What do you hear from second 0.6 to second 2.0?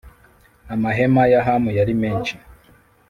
amahema ya Hamu yari